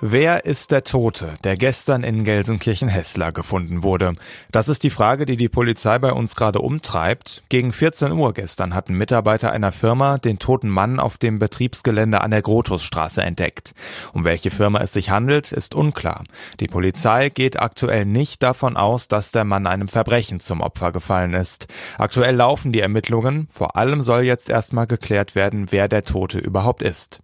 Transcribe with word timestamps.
Wer 0.00 0.44
ist 0.44 0.70
der 0.70 0.84
Tote, 0.84 1.34
der 1.42 1.56
gestern 1.56 2.04
in 2.04 2.22
Gelsenkirchen-Hessler 2.22 3.32
gefunden 3.32 3.82
wurde? 3.82 4.14
Das 4.52 4.68
ist 4.68 4.84
die 4.84 4.90
Frage, 4.90 5.26
die 5.26 5.36
die 5.36 5.48
Polizei 5.48 5.98
bei 5.98 6.12
uns 6.12 6.36
gerade 6.36 6.60
umtreibt. 6.60 7.42
Gegen 7.48 7.72
14 7.72 8.12
Uhr 8.12 8.32
gestern 8.32 8.76
hatten 8.76 8.94
Mitarbeiter 8.94 9.50
einer 9.50 9.72
Firma 9.72 10.18
den 10.18 10.38
toten 10.38 10.68
Mann 10.68 11.00
auf 11.00 11.18
dem 11.18 11.40
Betriebsgelände 11.40 12.20
an 12.20 12.30
der 12.30 12.42
Grotusstraße 12.42 13.22
entdeckt. 13.22 13.74
Um 14.12 14.24
welche 14.24 14.52
Firma 14.52 14.78
es 14.82 14.92
sich 14.92 15.10
handelt, 15.10 15.50
ist 15.50 15.74
unklar. 15.74 16.22
Die 16.60 16.68
Polizei 16.68 17.28
geht 17.28 17.58
aktuell 17.58 18.04
nicht 18.04 18.44
davon 18.44 18.76
aus, 18.76 19.08
dass 19.08 19.32
der 19.32 19.42
Mann 19.42 19.66
einem 19.66 19.88
Verbrechen 19.88 20.38
zum 20.38 20.60
Opfer 20.60 20.92
gefallen 20.92 21.34
ist. 21.34 21.66
Aktuell 21.98 22.36
laufen 22.36 22.70
die 22.70 22.80
Ermittlungen. 22.80 23.48
Vor 23.50 23.74
allem 23.74 24.00
soll 24.02 24.22
jetzt 24.22 24.48
erstmal 24.48 24.86
geklärt 24.86 25.34
werden, 25.34 25.72
wer 25.72 25.88
der 25.88 26.04
Tote 26.04 26.38
überhaupt 26.38 26.82
ist. 26.82 27.18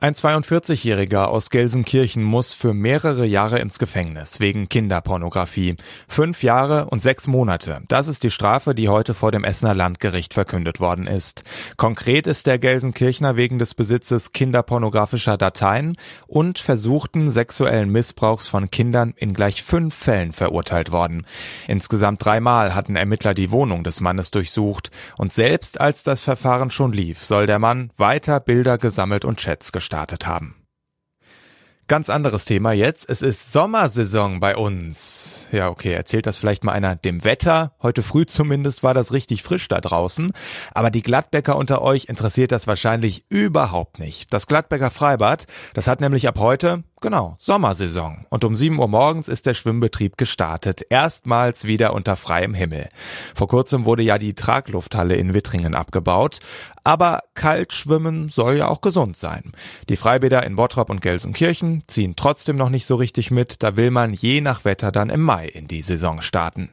Ein 0.00 0.14
42-Jähriger 0.14 1.24
aus 1.24 1.50
Gelsenkirchen 1.50 2.22
muss 2.22 2.52
für 2.54 2.72
mehrere 2.72 3.26
Jahre 3.26 3.58
ins 3.58 3.80
Gefängnis 3.80 4.38
wegen 4.38 4.68
Kinderpornografie. 4.68 5.74
Fünf 6.06 6.44
Jahre 6.44 6.84
und 6.84 7.02
sechs 7.02 7.26
Monate. 7.26 7.80
Das 7.88 8.06
ist 8.06 8.22
die 8.22 8.30
Strafe, 8.30 8.76
die 8.76 8.88
heute 8.88 9.12
vor 9.12 9.32
dem 9.32 9.42
Essener 9.42 9.74
Landgericht 9.74 10.34
verkündet 10.34 10.78
worden 10.78 11.08
ist. 11.08 11.42
Konkret 11.76 12.28
ist 12.28 12.46
der 12.46 12.60
Gelsenkirchner 12.60 13.34
wegen 13.34 13.58
des 13.58 13.74
Besitzes 13.74 14.30
kinderpornografischer 14.30 15.36
Dateien 15.36 15.96
und 16.28 16.60
versuchten 16.60 17.28
sexuellen 17.32 17.90
Missbrauchs 17.90 18.46
von 18.46 18.70
Kindern 18.70 19.14
in 19.16 19.34
gleich 19.34 19.64
fünf 19.64 19.96
Fällen 19.96 20.30
verurteilt 20.30 20.92
worden. 20.92 21.26
Insgesamt 21.66 22.24
dreimal 22.24 22.72
hatten 22.72 22.94
Ermittler 22.94 23.34
die 23.34 23.50
Wohnung 23.50 23.82
des 23.82 24.00
Mannes 24.00 24.30
durchsucht. 24.30 24.92
Und 25.16 25.32
selbst 25.32 25.80
als 25.80 26.04
das 26.04 26.22
Verfahren 26.22 26.70
schon 26.70 26.92
lief, 26.92 27.24
soll 27.24 27.46
der 27.46 27.58
Mann 27.58 27.90
weiter 27.96 28.38
Bilder 28.38 28.78
gesammelt 28.78 29.24
und 29.24 29.40
Chats 29.40 29.72
gestartet 29.72 29.87
haben. 30.26 30.54
Ganz 31.88 32.10
anderes 32.10 32.44
Thema 32.44 32.72
jetzt. 32.72 33.08
Es 33.08 33.22
ist 33.22 33.50
Sommersaison 33.50 34.40
bei 34.40 34.56
uns. 34.56 35.48
Ja, 35.52 35.70
okay, 35.70 35.94
erzählt 35.94 36.26
das 36.26 36.36
vielleicht 36.36 36.62
mal 36.62 36.72
einer 36.72 36.96
dem 36.96 37.24
Wetter. 37.24 37.72
Heute 37.82 38.02
früh 38.02 38.26
zumindest 38.26 38.82
war 38.82 38.92
das 38.92 39.10
richtig 39.14 39.42
frisch 39.42 39.68
da 39.68 39.80
draußen. 39.80 40.32
Aber 40.74 40.90
die 40.90 41.00
Gladbecker 41.00 41.56
unter 41.56 41.80
euch 41.80 42.04
interessiert 42.04 42.52
das 42.52 42.66
wahrscheinlich 42.66 43.24
überhaupt 43.30 44.00
nicht. 44.00 44.30
Das 44.34 44.46
Gladbecker 44.46 44.90
Freibad, 44.90 45.46
das 45.72 45.88
hat 45.88 46.02
nämlich 46.02 46.28
ab 46.28 46.38
heute 46.38 46.84
Genau, 47.00 47.36
Sommersaison. 47.38 48.26
Und 48.28 48.44
um 48.44 48.56
7 48.56 48.76
Uhr 48.78 48.88
morgens 48.88 49.28
ist 49.28 49.46
der 49.46 49.54
Schwimmbetrieb 49.54 50.16
gestartet. 50.16 50.84
Erstmals 50.90 51.64
wieder 51.64 51.94
unter 51.94 52.16
freiem 52.16 52.54
Himmel. 52.54 52.88
Vor 53.36 53.46
kurzem 53.46 53.84
wurde 53.84 54.02
ja 54.02 54.18
die 54.18 54.34
Traglufthalle 54.34 55.14
in 55.14 55.32
Wittringen 55.32 55.76
abgebaut. 55.76 56.40
Aber 56.82 57.20
kalt 57.34 57.72
schwimmen 57.72 58.28
soll 58.28 58.56
ja 58.56 58.68
auch 58.68 58.80
gesund 58.80 59.16
sein. 59.16 59.52
Die 59.88 59.96
Freibäder 59.96 60.44
in 60.44 60.56
Bottrop 60.56 60.90
und 60.90 61.00
Gelsenkirchen 61.00 61.84
ziehen 61.86 62.14
trotzdem 62.16 62.56
noch 62.56 62.70
nicht 62.70 62.86
so 62.86 62.96
richtig 62.96 63.30
mit. 63.30 63.62
Da 63.62 63.76
will 63.76 63.92
man 63.92 64.12
je 64.12 64.40
nach 64.40 64.64
Wetter 64.64 64.90
dann 64.90 65.10
im 65.10 65.22
Mai 65.22 65.46
in 65.46 65.68
die 65.68 65.82
Saison 65.82 66.20
starten. 66.20 66.70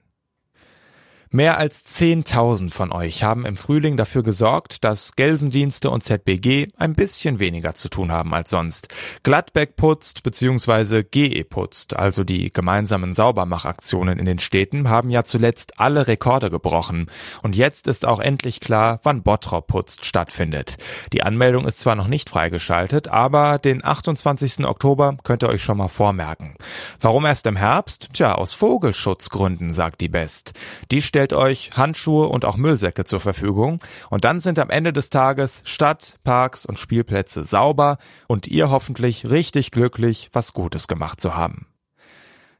Mehr 1.31 1.57
als 1.57 1.83
10.000 1.85 2.71
von 2.71 2.91
euch 2.91 3.23
haben 3.23 3.45
im 3.45 3.57
Frühling 3.57 3.97
dafür 3.97 4.23
gesorgt, 4.23 4.83
dass 4.83 5.15
Gelsendienste 5.15 5.89
und 5.89 6.03
ZBG 6.03 6.67
ein 6.77 6.93
bisschen 6.93 7.39
weniger 7.39 7.75
zu 7.75 7.89
tun 7.89 8.11
haben 8.11 8.33
als 8.33 8.49
sonst. 8.51 8.87
Gladbeck 9.23 9.75
putzt 9.75 10.23
bzw. 10.23 11.03
GE 11.03 11.43
putzt, 11.43 11.95
also 11.95 12.23
die 12.23 12.51
gemeinsamen 12.51 13.13
Saubermachaktionen 13.13 14.19
in 14.19 14.25
den 14.25 14.39
Städten, 14.39 14.89
haben 14.89 15.09
ja 15.09 15.23
zuletzt 15.23 15.79
alle 15.79 16.07
Rekorde 16.07 16.49
gebrochen. 16.49 17.07
Und 17.41 17.55
jetzt 17.55 17.87
ist 17.87 18.05
auch 18.05 18.19
endlich 18.19 18.59
klar, 18.59 18.99
wann 19.03 19.23
Bottrop 19.23 19.67
putzt 19.67 20.05
stattfindet. 20.05 20.77
Die 21.11 21.23
Anmeldung 21.23 21.65
ist 21.67 21.79
zwar 21.79 21.95
noch 21.95 22.07
nicht 22.07 22.29
freigeschaltet, 22.29 23.07
aber 23.07 23.57
den 23.57 23.83
28. 23.83 24.65
Oktober 24.65 25.17
könnt 25.23 25.43
ihr 25.43 25.49
euch 25.49 25.63
schon 25.63 25.77
mal 25.77 25.87
vormerken. 25.87 26.53
Warum 27.01 27.25
erst 27.25 27.47
im 27.47 27.55
Herbst? 27.55 28.09
Tja, 28.13 28.35
aus 28.35 28.53
Vogelschutzgründen, 28.53 29.73
sagt 29.73 30.01
die 30.01 30.09
Best. 30.09 30.53
Die 30.91 31.01
stellt 31.15 31.31
euch 31.31 31.69
Handschuhe 31.77 32.27
und 32.27 32.43
auch 32.43 32.57
Müllsäcke 32.57 33.05
zur 33.05 33.21
Verfügung 33.21 33.79
und 34.09 34.25
dann 34.25 34.41
sind 34.41 34.59
am 34.59 34.69
Ende 34.69 34.91
des 34.91 35.09
Tages 35.09 35.61
Stadt, 35.63 36.17
Parks 36.25 36.65
und 36.65 36.77
Spielplätze 36.77 37.45
sauber 37.45 37.99
und 38.27 38.47
ihr 38.47 38.69
hoffentlich 38.69 39.29
richtig 39.31 39.71
glücklich, 39.71 40.29
was 40.33 40.51
Gutes 40.51 40.89
gemacht 40.89 41.21
zu 41.21 41.33
haben. 41.33 41.67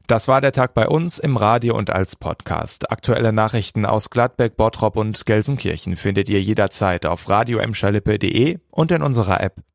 Das 0.06 0.26
war 0.26 0.40
der 0.40 0.52
Tag 0.52 0.72
bei 0.72 0.88
uns 0.88 1.18
im 1.18 1.36
Radio 1.36 1.76
und 1.76 1.90
als 1.90 2.16
Podcast. 2.16 2.90
Aktuelle 2.90 3.30
Nachrichten 3.30 3.84
aus 3.84 4.08
Gladbeck, 4.08 4.56
Bottrop 4.56 4.96
und 4.96 5.26
Gelsenkirchen 5.26 5.94
findet 5.94 6.30
ihr 6.30 6.40
jederzeit 6.40 7.04
auf 7.04 7.28
radio 7.28 7.60
und 7.60 8.90
in 8.90 9.02
unserer 9.02 9.42
App. 9.42 9.66